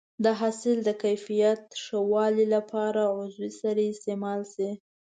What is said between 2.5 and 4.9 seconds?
لپاره عضوي سرې استعمال شي.